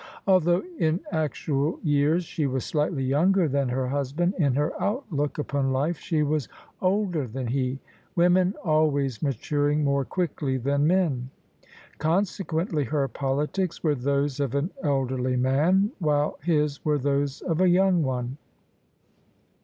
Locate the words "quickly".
10.03-10.57